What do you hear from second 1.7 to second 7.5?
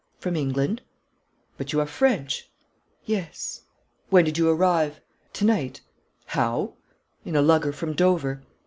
you are French?' 'Yes.' 'When did you arrive?' 'To night.' 'How?' 'In a